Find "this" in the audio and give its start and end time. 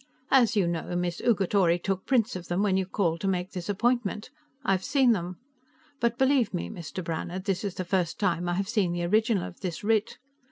3.51-3.69, 7.45-7.63, 9.59-9.83